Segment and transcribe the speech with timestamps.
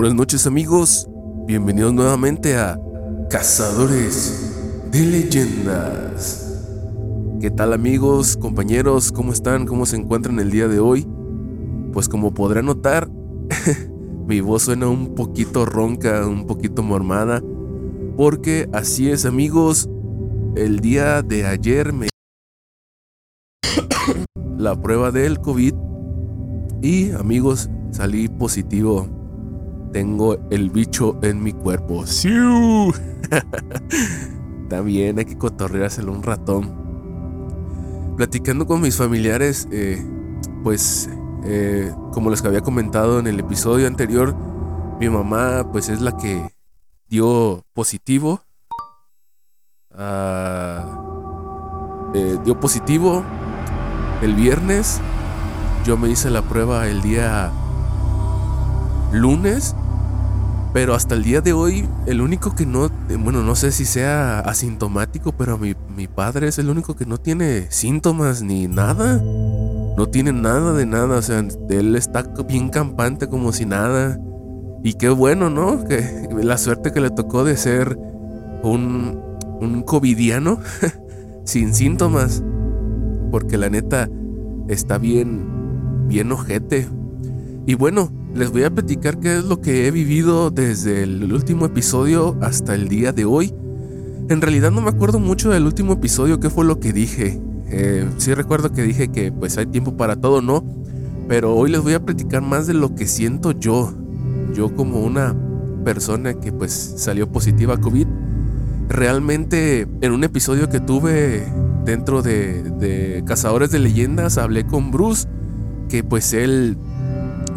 [0.00, 1.10] buenas noches amigos,
[1.46, 2.80] bienvenidos nuevamente a
[3.28, 6.64] Cazadores de Leyendas.
[7.38, 9.12] ¿Qué tal amigos, compañeros?
[9.12, 9.66] ¿Cómo están?
[9.66, 11.06] ¿Cómo se encuentran el día de hoy?
[11.92, 13.10] Pues como podrán notar,
[14.26, 17.42] mi voz suena un poquito ronca, un poquito mormada,
[18.16, 19.86] porque así es amigos,
[20.56, 22.08] el día de ayer me
[24.56, 25.74] la prueba del COVID
[26.80, 29.19] y amigos salí positivo
[29.92, 32.06] tengo el bicho en mi cuerpo.
[32.06, 32.92] ¡Siu!
[34.68, 36.78] También hay que cotorreárselo un ratón.
[38.16, 40.04] Platicando con mis familiares, eh,
[40.62, 41.08] pues
[41.44, 44.34] eh, como les había comentado en el episodio anterior,
[45.00, 46.48] mi mamá pues es la que
[47.08, 48.42] dio positivo.
[49.92, 50.84] Ah,
[52.14, 53.24] eh, dio positivo
[54.22, 55.00] el viernes.
[55.84, 57.50] Yo me hice la prueba el día
[59.12, 59.74] lunes
[60.72, 64.38] pero hasta el día de hoy, el único que no, bueno, no sé si sea
[64.38, 69.20] asintomático, pero mi, mi padre es el único que no tiene síntomas ni nada.
[69.20, 74.20] No tiene nada de nada, o sea, él está bien campante como si nada.
[74.84, 75.84] Y qué bueno, ¿no?
[75.88, 77.98] Que la suerte que le tocó de ser
[78.62, 79.20] un,
[79.60, 80.60] un covidiano
[81.44, 82.44] sin síntomas.
[83.32, 84.08] Porque la neta
[84.68, 86.86] está bien, bien ojete.
[87.66, 91.66] Y bueno, les voy a platicar qué es lo que he vivido desde el último
[91.66, 93.52] episodio hasta el día de hoy.
[94.28, 97.40] En realidad no me acuerdo mucho del último episodio, qué fue lo que dije.
[97.68, 100.64] Eh, sí recuerdo que dije que pues hay tiempo para todo, ¿no?
[101.28, 103.92] Pero hoy les voy a platicar más de lo que siento yo.
[104.54, 105.34] Yo como una
[105.84, 108.06] persona que pues salió positiva a COVID.
[108.88, 111.44] Realmente en un episodio que tuve
[111.84, 115.28] dentro de, de Cazadores de Leyendas hablé con Bruce.
[115.88, 116.76] Que pues él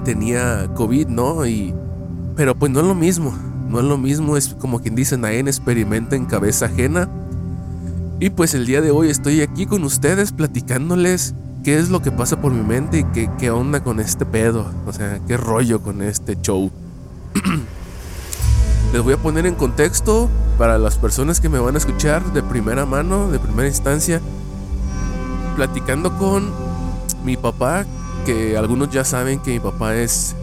[0.04, 1.46] tenía COVID, ¿no?
[1.46, 1.74] Y,
[2.36, 3.34] pero pues no es lo mismo,
[3.70, 7.10] no es lo mismo, es como quien dice, nadie experimenta en cabeza ajena.
[8.20, 11.34] Y pues el día de hoy estoy aquí con ustedes platicándoles
[11.64, 14.72] qué es lo que pasa por mi mente y qué, qué onda con este pedo,
[14.86, 16.72] o sea, qué rollo con este show.
[18.94, 22.44] Les voy a poner en contexto para las personas que me van a escuchar de
[22.44, 24.22] primera mano, de primera instancia,
[25.56, 26.52] platicando con
[27.26, 27.86] mi papá
[28.26, 30.36] que algunos ya saben que mi papá es,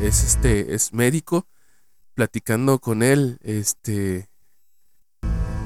[0.00, 1.46] es este, es médico.
[2.14, 4.28] Platicando con él, este,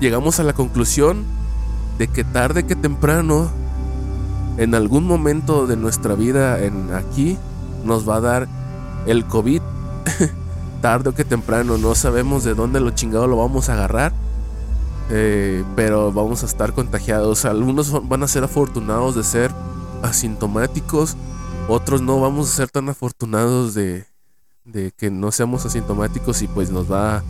[0.01, 1.25] llegamos a la conclusión
[1.99, 3.51] de que tarde que temprano,
[4.57, 7.37] en algún momento de nuestra vida en aquí,
[7.85, 8.49] nos va a dar
[9.07, 9.61] el COVID.
[10.81, 14.13] tarde o que temprano, no sabemos de dónde lo chingado lo vamos a agarrar.
[15.11, 17.45] Eh, pero vamos a estar contagiados.
[17.45, 19.51] Algunos van a ser afortunados de ser
[20.03, 21.17] asintomáticos,
[21.69, 24.07] otros no vamos a ser tan afortunados de,
[24.97, 27.23] que no seamos asintomáticos y pues nos va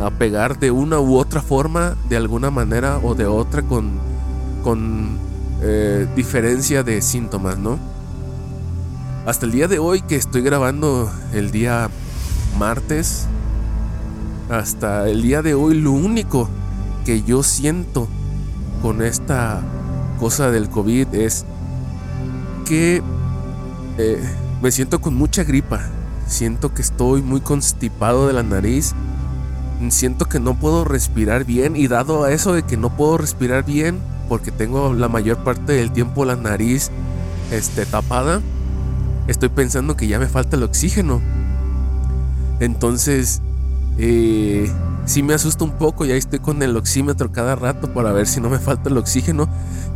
[0.00, 3.98] a, pegar de una u otra forma, de alguna manera o de otra con,
[5.62, 7.78] eh, diferencia de síntomas, ¿no?
[9.26, 11.88] Hasta el día de hoy que estoy grabando el día
[12.58, 13.26] martes,
[14.50, 16.48] hasta el día de hoy lo único
[17.04, 18.08] que yo siento
[18.82, 19.62] con esta
[20.20, 21.46] cosa del COVID es
[22.64, 23.02] que
[23.98, 24.22] eh,
[24.62, 25.80] me siento con mucha gripa.
[26.26, 28.94] Siento que estoy muy constipado de la nariz.
[29.90, 31.76] Siento que no puedo respirar bien.
[31.76, 35.74] Y dado a eso de que no puedo respirar bien, porque tengo la mayor parte
[35.74, 36.90] del tiempo la nariz
[37.50, 38.40] este, tapada,
[39.28, 41.20] estoy pensando que ya me falta el oxígeno.
[42.60, 43.42] Entonces,
[43.98, 44.70] eh,
[45.04, 46.04] sí me asusta un poco.
[46.04, 49.48] Ya estoy con el oxímetro cada rato para ver si no me falta el oxígeno.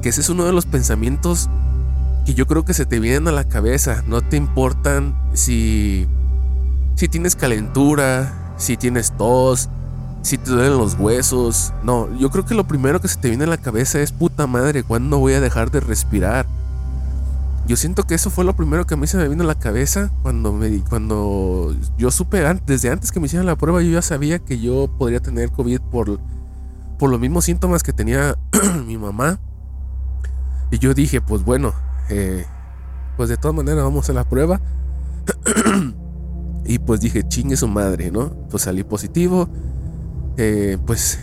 [0.02, 1.48] Que ese es uno de los pensamientos
[2.34, 4.02] yo creo que se te vienen a la cabeza.
[4.06, 6.06] No te importan si,
[6.94, 9.68] si tienes calentura, si tienes tos,
[10.22, 11.72] si te duelen los huesos.
[11.82, 14.46] No, yo creo que lo primero que se te viene a la cabeza es puta
[14.46, 16.46] madre, ¿cuándo voy a dejar de respirar?
[17.66, 19.54] Yo siento que eso fue lo primero que a mí se me vino a la
[19.54, 24.00] cabeza cuando me cuando yo supe desde antes que me hicieran la prueba, yo ya
[24.00, 26.18] sabía que yo podría tener COVID por,
[26.98, 28.36] por los mismos síntomas que tenía
[28.86, 29.38] mi mamá.
[30.70, 31.74] Y yo dije, pues bueno,
[32.08, 32.44] eh,
[33.16, 34.60] pues de todas maneras vamos a la prueba.
[36.64, 38.30] y pues dije, chingue su madre, ¿no?
[38.50, 39.48] Pues salí positivo.
[40.36, 41.18] Eh, pues,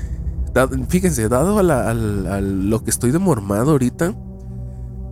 [0.90, 4.14] fíjense, dado a, lo que estoy demormado ahorita,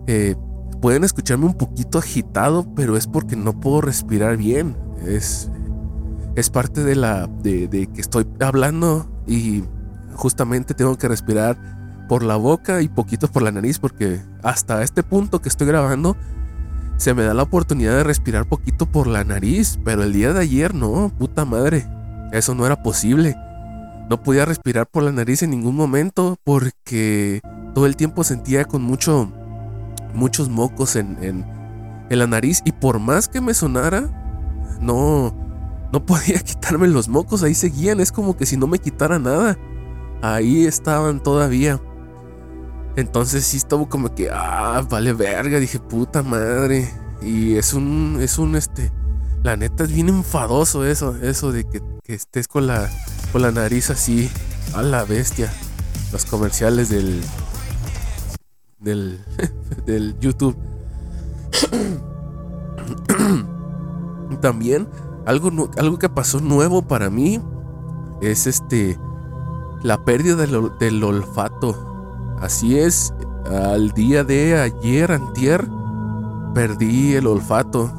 [0.06, 0.36] eh,
[0.80, 4.76] pueden escucharme un poquito agitado, pero es porque no puedo respirar bien.
[5.06, 5.50] Es,
[6.34, 9.64] es parte de la de, de que estoy hablando y
[10.14, 15.02] justamente tengo que respirar por la boca y poquito por la nariz porque hasta este
[15.02, 16.16] punto que estoy grabando
[16.96, 20.40] se me da la oportunidad de respirar poquito por la nariz, pero el día de
[20.40, 21.86] ayer no, puta madre,
[22.32, 23.36] eso no era posible.
[24.08, 27.40] No podía respirar por la nariz en ningún momento porque
[27.74, 29.32] todo el tiempo sentía con mucho,
[30.14, 31.44] muchos mocos en, en,
[32.10, 34.08] en la nariz y por más que me sonara,
[34.80, 35.34] no,
[35.92, 39.58] no podía quitarme los mocos, ahí seguían, es como que si no me quitara nada,
[40.22, 41.80] ahí estaban todavía.
[42.96, 46.92] Entonces sí estaba como que, ah, vale verga, dije, puta madre.
[47.20, 48.92] Y es un, es un, este,
[49.42, 52.90] la neta es bien enfadoso eso, eso de que, estés con la,
[53.32, 54.30] con la nariz así,
[54.74, 55.52] a la bestia.
[56.12, 57.20] Los comerciales del,
[58.78, 59.20] del,
[59.86, 60.56] del YouTube.
[64.40, 64.88] También
[65.26, 67.40] algo, algo que pasó nuevo para mí
[68.20, 68.98] es este,
[69.82, 71.93] la pérdida del olfato.
[72.40, 73.12] Así es,
[73.50, 75.66] al día de ayer, antier,
[76.54, 77.90] perdí el olfato.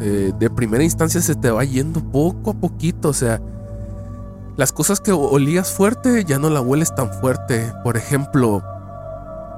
[0.00, 3.40] Eh, de primera instancia se te va yendo poco a poquito, o sea,
[4.56, 7.72] las cosas que olías fuerte ya no la hueles tan fuerte.
[7.82, 8.62] Por ejemplo,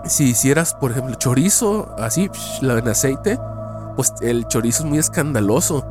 [0.05, 3.39] si hicieras, por ejemplo, chorizo así, en aceite,
[3.97, 5.85] pues el chorizo es muy escandaloso.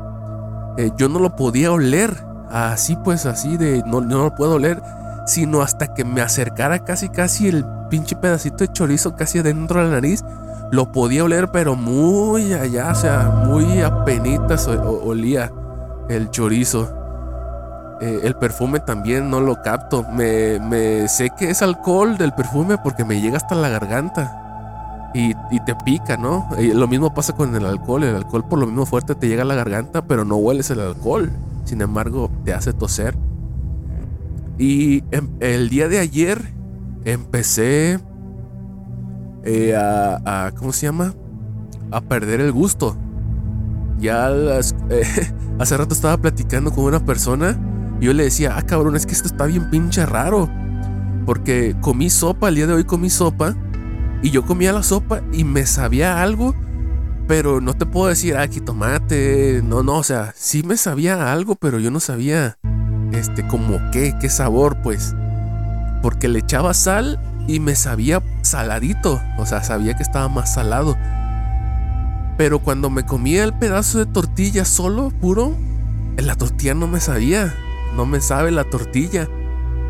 [0.78, 4.82] Eh, yo no lo podía oler, así pues, así de, no, no lo puedo oler,
[5.28, 9.86] sino hasta que me acercara casi, casi el pinche pedacito de chorizo casi adentro de
[9.86, 10.24] la nariz,
[10.72, 15.52] lo podía oler, pero muy allá, o sea, muy apenitas olía
[16.10, 16.98] el chorizo.
[18.00, 20.04] Eh, el perfume también no lo capto.
[20.04, 24.38] Me, sé que es alcohol del perfume porque me llega hasta la garganta.
[25.14, 25.34] Y,
[25.66, 26.48] te pica, ¿no?
[26.58, 28.06] lo mismo pasa con el alcohol.
[28.06, 30.80] El alcohol por lo mismo fuerte te llega a la garganta, pero no hueles el
[30.80, 31.30] alcohol.
[31.66, 33.14] Sin embargo, te hace toser.
[34.58, 36.61] Y em, el día de ayer
[37.06, 38.00] empecé
[39.44, 41.14] eh, a, ¿cómo se llama?
[41.92, 42.98] A perder el gusto.
[43.98, 44.30] Ya
[44.90, 45.04] eh,
[45.60, 47.60] hace rato estaba platicando con una persona
[48.00, 50.50] y yo le decía, ah cabrón, es que esto está bien pinche raro.
[51.26, 53.56] Porque comí sopa, el día de hoy comí sopa
[54.24, 56.56] y yo comía la sopa y me sabía algo,
[57.28, 61.32] pero no te puedo decir, ah, aquí tomate, no, no, o sea, sí me sabía
[61.32, 62.58] algo, pero yo no sabía,
[63.12, 65.16] este, como qué, qué sabor, pues
[66.02, 70.98] porque le echaba sal y me sabía saladito, o sea, sabía que estaba más salado.
[72.38, 75.56] Pero cuando me comía el pedazo de tortilla solo, puro,
[76.18, 77.54] la tortilla no me sabía,
[77.96, 79.28] no me sabe la tortilla.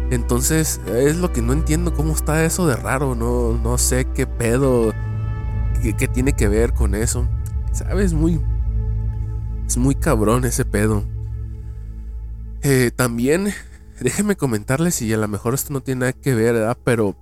[0.10, 4.28] Entonces es lo que no entiendo cómo está eso de raro, no, no sé qué
[4.28, 4.94] pedo,
[5.98, 7.28] qué, tiene que ver con eso.
[7.72, 8.14] ¿Sabes?
[8.14, 8.42] Muy...
[9.66, 11.06] Es muy cabrón ese pedo.
[12.64, 13.54] Eh, también
[14.02, 16.78] Déjenme comentarles si a lo mejor esto no tiene nada que ver, ¿verdad?
[16.84, 17.16] Pero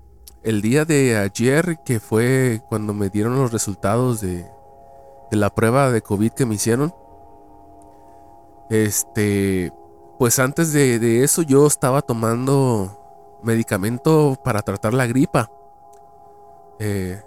[0.43, 4.49] el día de ayer, que fue cuando me dieron los resultados de,
[5.31, 6.95] la prueba de COVID que me hicieron,
[8.69, 9.73] este,
[10.17, 15.51] pues antes de, eso yo estaba tomando medicamento para tratar la gripa.
[16.79, 17.21] Eh,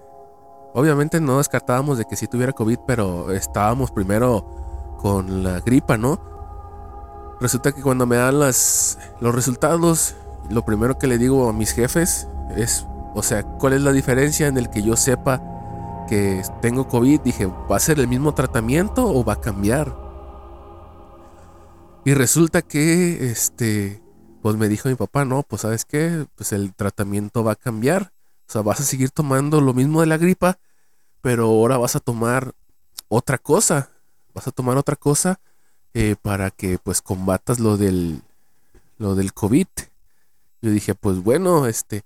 [0.73, 6.33] obviamente no descartábamos de que sí tuviera COVID, pero estábamos primero con la gripa, ¿no?
[7.41, 10.15] Resulta que cuando me dan los resultados,
[10.51, 14.47] lo primero que le digo a mis jefes es, o sea, ¿cuál es la diferencia
[14.47, 15.43] en el que yo sepa
[16.09, 17.21] que tengo COVID?
[17.21, 19.97] Dije, ¿va a ser el mismo tratamiento o va a cambiar?
[22.05, 24.03] Y resulta que, este,
[24.43, 28.13] pues me dijo mi papá, no, pues sabes qué, pues el tratamiento va a cambiar.
[28.49, 30.59] O sea, vas a seguir tomando lo mismo de la gripa,
[31.21, 32.55] pero ahora vas a tomar
[33.09, 33.91] otra cosa.
[34.35, 35.39] Vas a tomar otra cosa
[35.95, 38.23] eh, para que pues combatas lo del,
[38.99, 39.67] lo del COVID.
[40.63, 42.03] Yo dije, pues bueno, este,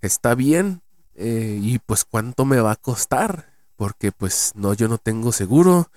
[0.00, 0.82] está bien.
[1.14, 3.52] Eh, y pues cuánto me va a costar.
[3.76, 5.88] Porque pues no, yo no tengo seguro.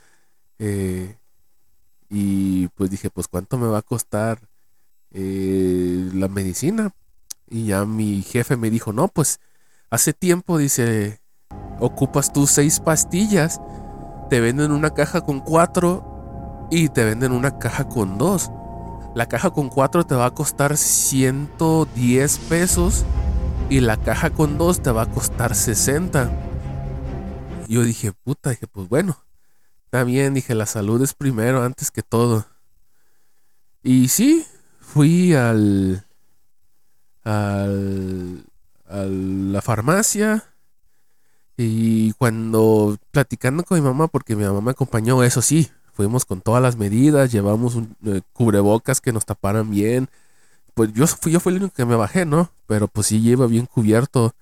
[0.59, 1.17] Eh,
[2.09, 4.39] y pues dije, pues cuánto me va a costar
[5.11, 6.91] la medicina.
[7.49, 9.39] Y ya mi jefe me dijo, no, pues
[9.89, 11.21] hace tiempo, dice,
[11.79, 13.61] ocupas tú seis pastillas.
[14.29, 16.14] Te venden una caja con cuatro
[16.69, 18.51] y te venden una caja con dos.
[19.15, 23.05] La caja con cuatro te va a costar 110 pesos
[23.69, 26.31] y la caja con dos te va a costar 60.
[27.67, 29.17] Yo dije, puta, dije, pues bueno,
[29.85, 32.45] está bien, dije, la salud es primero antes que todo.
[33.81, 34.45] Y sí,
[34.79, 36.05] fui al,
[37.23, 38.45] al
[38.87, 40.43] a la farmacia
[41.57, 46.41] y cuando platicando con mi mamá, porque mi mamá me acompañó, eso sí, fuimos con
[46.41, 50.09] todas las medidas, llevamos un eh, cubrebocas que nos taparan bien.
[50.73, 52.49] Pues yo fui, yo fui el único que me bajé, ¿no?
[52.67, 54.33] Pero pues sí lleva bien cubierto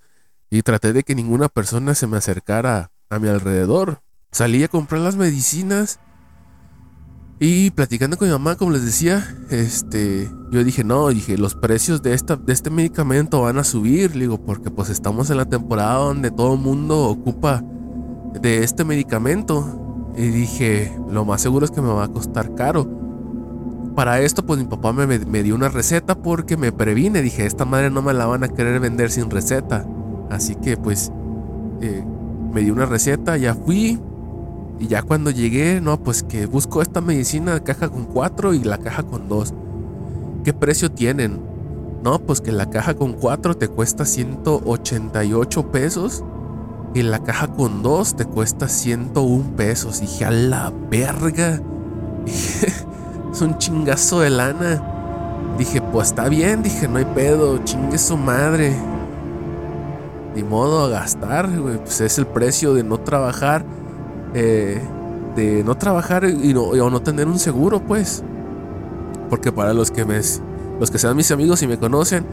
[0.50, 4.02] y traté de que ninguna persona se me acercara a mi alrededor.
[4.32, 6.00] salí a comprar las medicinas
[7.40, 12.02] y platicando con mi mamá, como les decía, este, yo dije, no, dije, los precios
[12.02, 15.96] de, esta, de este medicamento van a subir, digo, porque pues estamos en la temporada
[15.96, 17.64] donde todo el mundo ocupa
[18.40, 19.83] de este medicamento.
[20.16, 22.88] Y dije, lo más seguro es que me va a costar caro.
[23.96, 27.22] Para esto, pues mi papá me, me dio una receta porque me previne.
[27.22, 29.86] Dije, esta madre no me la van a querer vender sin receta.
[30.30, 31.12] Así que pues
[31.82, 32.04] eh,
[32.52, 34.00] me dio una receta, ya fui,
[34.80, 38.78] y ya cuando llegué, no, pues que busco esta medicina caja con 4 y la
[38.78, 39.54] caja con 2.
[40.44, 41.40] ¿Qué precio tienen?
[42.04, 46.24] No, pues que la caja con 4 te cuesta 188 pesos
[46.94, 50.02] y la caja con 2 te cuesta 101 pesos.
[50.02, 51.62] Dije, a la verga.
[52.26, 54.82] es un chingazo de lana.
[55.58, 58.76] Dije, pues está bien, dije, no hay pedo, chingue su madre.
[60.36, 61.48] Ni modo a gastar,
[61.84, 63.64] pues es el precio de no trabajar
[64.34, 64.82] eh,
[65.36, 68.24] de no trabajar y no, o no tener un seguro, pues.
[69.30, 70.20] Porque para los que me,
[70.80, 72.26] los que sean mis amigos y me conocen,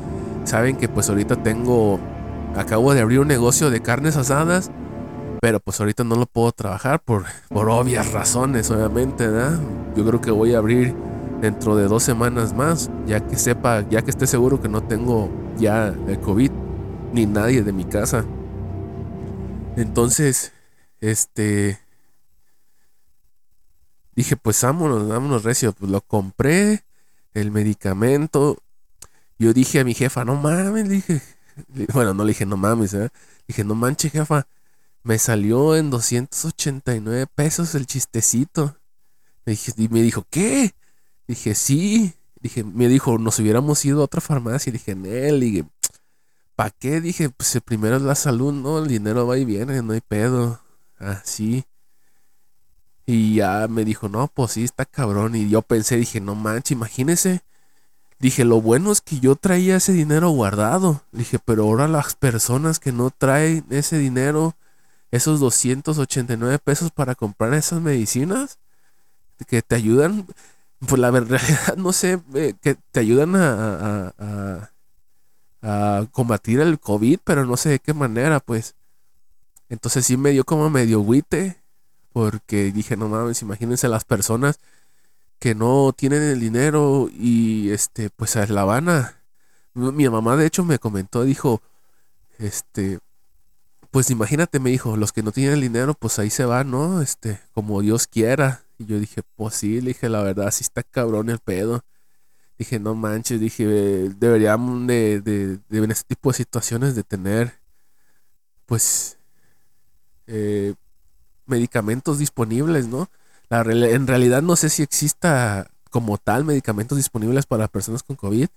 [0.45, 1.99] saben que pues ahorita tengo,
[2.57, 4.71] acabo de abrir un negocio de carnes asadas,
[5.41, 9.29] pero pues ahorita no lo puedo trabajar por, por obvias razones, obviamente,
[9.97, 10.95] Yo creo que voy a abrir
[11.41, 15.31] dentro de dos semanas más, ya que sepa, ya que esté seguro que no tengo
[15.59, 16.51] ya el COVID,
[17.13, 18.25] ni nadie de mi casa.
[19.77, 20.53] Entonces,
[21.01, 21.79] este,
[24.21, 25.73] Dije, pues vámonos, vámonos recio.
[25.73, 26.85] Pues lo compré,
[27.33, 28.59] el medicamento.
[29.39, 31.23] Yo dije a mi jefa, no mames, dije.
[31.95, 33.11] Bueno, no le dije, no mames, ¿eh?
[33.47, 34.47] Dije, no manches, jefa.
[35.03, 38.77] Me salió en 289 pesos el chistecito.
[39.47, 40.75] Me dije, y me dijo, ¿qué?
[41.27, 42.15] Dije, sí.
[42.41, 44.73] Dije, me dijo, nos hubiéramos ido a otra farmacia.
[44.73, 45.65] Dije, en él, dije,
[46.57, 47.01] ¿para qué?
[47.01, 48.79] Dije, pues primero es la salud, ¿no?
[48.79, 50.61] El dinero va y viene, no hay pedo.
[50.99, 51.65] Así.
[51.67, 51.71] Ah,
[53.07, 55.35] y ya me dijo, no, pues sí, está cabrón.
[55.35, 57.43] Y yo pensé, dije, no manches, imagínese.
[58.21, 61.03] Dije, lo bueno es que yo traía ese dinero guardado.
[61.11, 64.55] Dije, pero ahora las personas que no traen ese dinero,
[65.11, 68.59] esos 289 pesos para comprar esas medicinas,
[69.49, 70.27] que te ayudan,
[70.87, 71.41] pues la verdad,
[71.79, 74.71] no sé, eh, que te ayudan a,
[76.13, 78.75] combatir el COVID, pero no sé de qué manera, pues.
[79.71, 81.57] Entonces sí me dio como medio guite
[82.13, 84.59] porque dije, no mames, imagínense las personas
[85.41, 89.17] que no tienen el dinero y este, pues a La Habana.
[89.75, 91.63] Mi mamá de hecho me comentó, dijo,
[92.39, 93.01] este,
[93.91, 97.01] pues imagínate, me dijo, los que no tienen el dinero, pues ahí se van, ¿no?
[97.01, 98.63] Este, como Dios quiera.
[98.79, 101.85] Y yo dije, pues sí, le dije, la verdad, sí está cabrón el pedo.
[102.59, 107.55] Dije, no manches, dije, deberíamos de, de, de en este tipo de situaciones de tener,
[108.67, 109.17] pues,
[110.27, 110.75] eh,
[111.47, 113.09] medicamentos disponibles, ¿no?
[113.51, 118.49] En realidad no sé si exista como tal medicamentos disponibles para personas con COVID.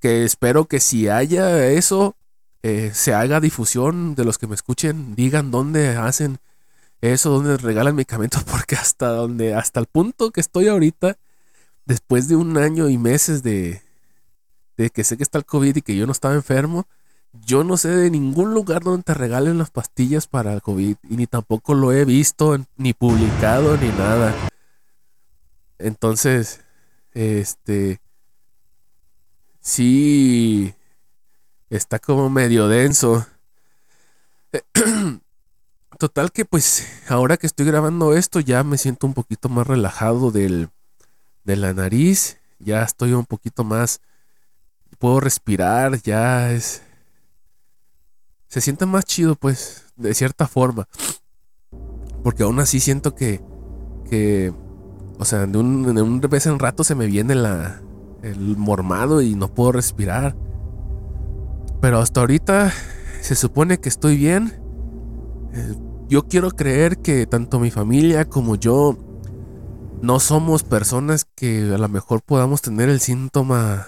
[0.00, 2.16] Que espero que si haya eso,
[2.62, 6.38] eh, se haga difusión de los que me escuchen, digan dónde hacen
[7.00, 11.16] eso, dónde regalan medicamentos, porque hasta donde, hasta el punto que estoy ahorita,
[11.84, 13.82] después de un año y meses de,
[14.76, 16.86] de que sé que está el COVID y que yo no estaba enfermo,
[17.32, 21.16] yo no sé de ningún lugar donde te regalen las pastillas para el COVID y
[21.16, 24.34] ni tampoco lo he visto ni publicado ni nada.
[25.78, 26.60] Entonces,
[27.12, 28.00] este
[29.60, 30.74] sí
[31.70, 33.26] está como medio denso.
[35.98, 40.30] Total que pues ahora que estoy grabando esto ya me siento un poquito más relajado
[40.30, 40.70] del,
[41.44, 44.00] de la nariz, ya estoy un poquito más
[44.98, 46.82] puedo respirar, ya es
[48.50, 50.88] se siente más chido, pues, de cierta forma.
[52.24, 53.40] Porque aún así siento que,
[54.10, 54.52] que
[55.18, 57.80] o sea, de un, de un vez en rato se me viene la,
[58.22, 60.36] el mormado y no puedo respirar.
[61.80, 62.72] Pero hasta ahorita
[63.20, 64.60] se supone que estoy bien.
[65.54, 65.74] Eh,
[66.08, 68.98] yo quiero creer que tanto mi familia como yo
[70.02, 73.86] no somos personas que a lo mejor podamos tener el síntoma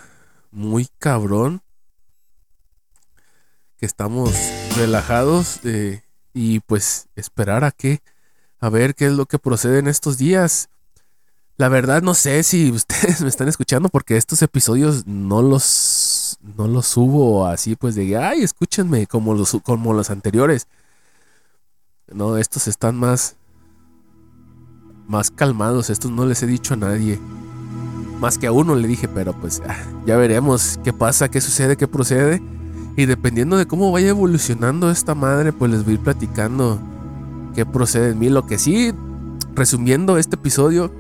[0.53, 1.63] muy cabrón
[3.83, 4.33] que estamos
[4.77, 8.01] relajados eh, y pues esperar a que
[8.61, 10.69] a ver qué es lo que procede en estos días.
[11.57, 16.69] La verdad no sé si ustedes me están escuchando porque estos episodios no los no
[16.69, 20.69] los subo así pues de ay, escúchenme como los como los anteriores.
[22.07, 23.35] No, estos están más
[25.09, 27.19] más calmados, estos no les he dicho a nadie.
[28.21, 29.61] Más que a uno le dije, pero pues
[30.07, 32.41] ya veremos qué pasa, qué sucede, qué procede.
[32.97, 36.79] Y dependiendo de cómo vaya evolucionando esta madre, pues les voy a ir platicando
[37.55, 38.29] qué procede en mí.
[38.29, 38.93] Lo que sí,
[39.55, 40.93] resumiendo este episodio,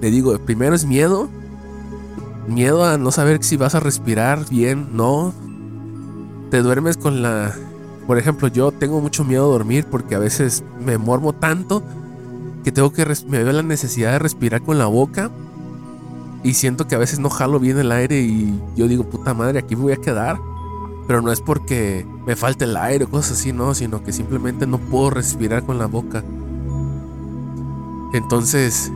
[0.00, 1.28] le digo, primero es miedo.
[2.48, 5.32] Miedo a no saber si vas a respirar bien, no.
[6.50, 7.54] Te duermes con la...
[8.06, 11.82] Por ejemplo, yo tengo mucho miedo a dormir porque a veces me mormo tanto
[12.64, 13.06] que tengo que...
[13.28, 15.30] Me veo la necesidad de respirar con la boca
[16.44, 19.60] y siento que a veces no jalo bien el aire y yo digo, puta madre,
[19.60, 20.36] aquí me voy a quedar.
[21.06, 24.66] Pero no es porque me falte el aire o cosas así, no, sino que simplemente
[24.66, 26.22] no puedo respirar con la boca.
[28.12, 28.92] Entonces,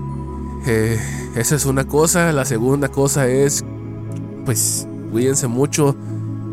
[0.66, 0.98] eh,
[1.34, 2.32] esa es una cosa.
[2.32, 3.64] La segunda cosa es,
[4.44, 5.96] pues, cuídense mucho.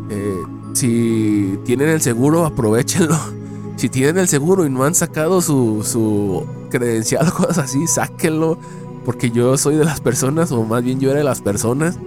[0.09, 0.43] Eh,
[0.73, 3.17] si tienen el seguro, aprovechenlo.
[3.75, 8.59] Si tienen el seguro y no han sacado su, su credencial o cosas así, sáquenlo
[9.05, 11.97] porque yo soy de las personas, o más bien yo era de las personas,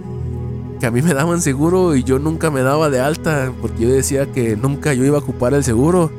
[0.79, 3.89] que a mí me daban seguro y yo nunca me daba de alta, porque yo
[3.89, 6.11] decía que nunca yo iba a ocupar el seguro.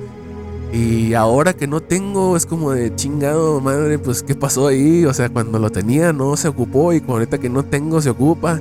[0.73, 5.05] Y ahora que no tengo, es como de chingado, madre, pues qué pasó ahí.
[5.07, 8.61] O sea, cuando lo tenía no se ocupó y ahorita que no tengo se ocupa.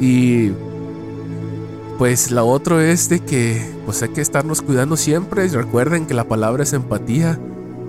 [0.00, 0.52] Y
[1.98, 5.48] pues la otra es de que pues hay que estarnos cuidando siempre.
[5.48, 7.40] Recuerden que la palabra es empatía.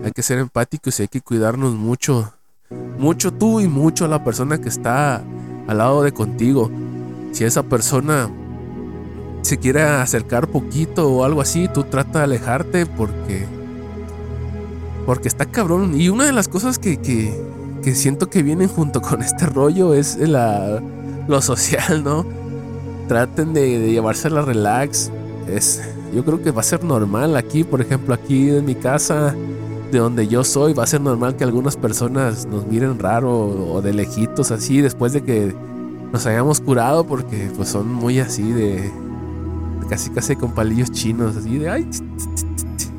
[0.03, 2.33] Hay que ser empáticos y hay que cuidarnos mucho
[2.97, 5.23] mucho tú y mucho la persona que está
[5.67, 6.71] al lado de contigo.
[7.31, 8.29] Si esa persona
[9.41, 13.45] se quiere acercar poquito o algo así, tú trata de alejarte porque
[15.05, 15.99] porque está cabrón.
[15.99, 20.17] Y una de las cosas que, que, siento que vienen junto con este rollo es
[20.17, 20.81] la,
[21.27, 22.25] lo social, ¿no?
[23.07, 25.09] Traten de, de llevársela relax.
[25.47, 25.81] Es,
[26.13, 29.33] yo creo que va a ser normal aquí, por ejemplo, aquí en mi casa
[29.91, 33.81] de donde yo soy, va a ser normal que algunas personas nos miren raro o
[33.81, 35.55] de lejitos así después de que
[36.11, 38.91] nos hayamos curado porque pues son muy así de,
[39.89, 41.89] casi casi con palillos chinos, así de ay.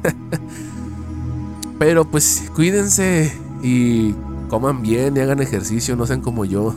[1.79, 4.15] Pero pues cuídense y
[4.49, 6.75] coman bien y hagan ejercicio, no sean como yo.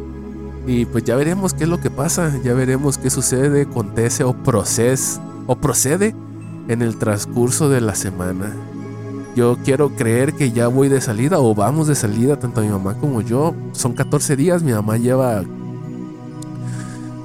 [0.66, 4.34] y pues ya veremos qué es lo que pasa, ya veremos qué sucede, acontece o
[4.34, 4.98] procede
[5.46, 6.14] o procede
[6.68, 8.54] en el transcurso de la semana.
[9.36, 12.94] Yo quiero creer que ya voy de salida o vamos de salida, tanto mi mamá
[12.94, 13.54] como yo.
[13.72, 15.44] Son 14 días, mi mamá lleva,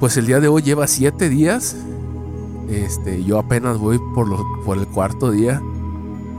[0.00, 1.76] pues el día de hoy lleva 7 días.
[2.68, 4.28] Este, yo apenas voy por,
[4.64, 5.60] por el cuarto día.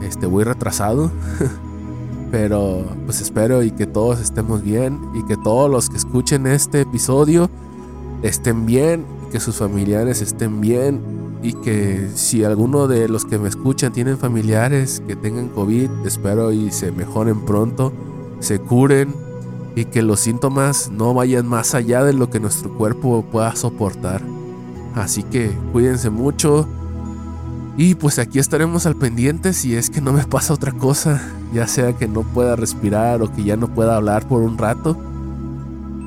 [0.02, 1.10] Este, voy retrasado.
[2.30, 6.80] Pero pues espero y que todos estemos bien y que todos los que escuchen este
[6.80, 7.48] episodio
[8.22, 11.00] estén bien, y que sus familiares estén bien
[11.46, 16.50] y que si alguno de los que me escuchan tienen familiares que tengan COVID, espero
[16.50, 17.92] y se mejoren pronto,
[18.40, 19.14] se curen
[19.76, 24.22] y que los síntomas no vayan más allá de lo que nuestro cuerpo pueda soportar.
[24.96, 26.66] Así que cuídense mucho
[27.76, 31.22] y pues aquí estaremos al pendiente si es que no me pasa otra cosa,
[31.54, 34.96] ya sea que no pueda respirar o que ya no pueda hablar por un rato.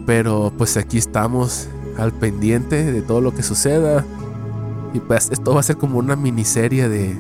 [0.06, 4.04] Pero pues aquí estamos al pendiente de todo lo que suceda.
[4.94, 7.18] Y pues esto va a ser como una miniserie de...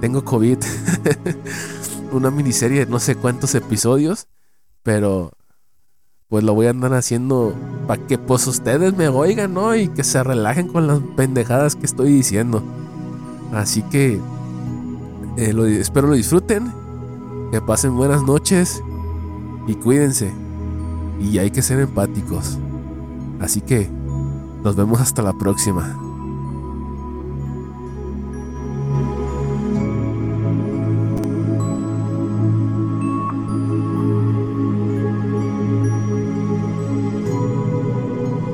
[0.00, 0.58] Tengo COVID.
[2.12, 4.28] una miniserie de no sé cuántos episodios.
[4.82, 5.32] Pero
[6.28, 7.54] pues lo voy a andar haciendo
[7.86, 9.74] para que pues ustedes me oigan, ¿no?
[9.74, 12.62] Y que se relajen con las pendejadas que estoy diciendo.
[13.52, 14.20] Así que
[15.36, 16.72] eh, espero lo disfruten.
[17.50, 18.82] Que pasen buenas noches.
[19.66, 20.32] Y cuídense.
[21.20, 22.58] Y hay que ser empáticos.
[23.40, 23.90] Así que
[24.62, 26.07] nos vemos hasta la próxima.